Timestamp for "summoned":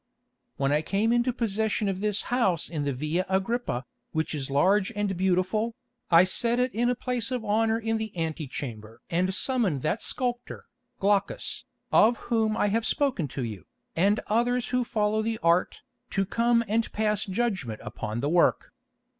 9.31-9.83